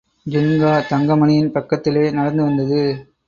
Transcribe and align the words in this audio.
ஜின்கா 0.25 0.71
தங்கமணியின் 0.89 1.51
பக்கத்திலே 1.51 2.11
நடந்து 2.11 2.43
வந்தது. 2.43 2.81